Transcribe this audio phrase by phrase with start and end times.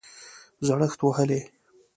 [0.67, 1.41] زړښت وهلی